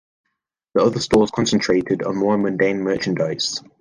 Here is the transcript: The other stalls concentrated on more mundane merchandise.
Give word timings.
The 0.73 0.81
other 0.81 0.99
stalls 0.99 1.29
concentrated 1.29 2.01
on 2.01 2.15
more 2.17 2.35
mundane 2.35 2.81
merchandise. 2.81 3.61